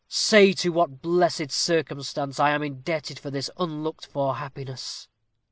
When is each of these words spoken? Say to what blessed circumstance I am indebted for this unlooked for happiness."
Say 0.07 0.53
to 0.53 0.69
what 0.69 1.03
blessed 1.03 1.51
circumstance 1.51 2.39
I 2.39 2.49
am 2.49 2.63
indebted 2.63 3.19
for 3.19 3.29
this 3.29 3.51
unlooked 3.59 4.07
for 4.07 4.37
happiness." 4.37 5.07